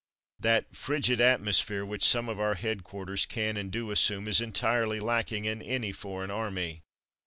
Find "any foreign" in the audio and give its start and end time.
5.61-6.31